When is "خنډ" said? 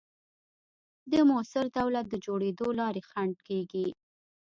3.09-3.35